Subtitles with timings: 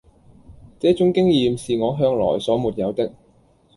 [0.79, 3.13] 這種經驗是我向來所沒有的